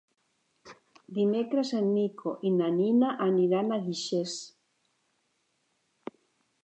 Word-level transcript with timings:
Dimecres 1.17 1.73
en 1.81 1.91
Nico 1.97 2.33
i 2.51 2.53
na 2.55 2.71
Nina 2.79 3.11
aniran 3.29 3.71
a 3.71 3.79
Guixers. 3.87 4.35